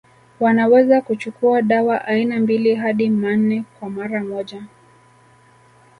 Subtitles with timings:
[0.39, 4.63] Wanaweza kuchukua dawa aina mbili hadi manne kwa mara moja